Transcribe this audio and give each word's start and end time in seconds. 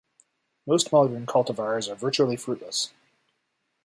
Most 0.65 0.91
modern 0.91 1.27
cultivars 1.27 1.87
are 1.87 1.93
virtually 1.93 2.35
fruitless. 2.35 2.91